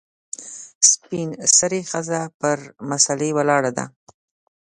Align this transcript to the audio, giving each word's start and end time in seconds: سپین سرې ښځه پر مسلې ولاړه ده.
سپین 0.91 1.29
سرې 1.57 1.81
ښځه 1.91 2.21
پر 2.39 2.57
مسلې 2.89 3.29
ولاړه 3.37 3.71
ده. 3.77 3.85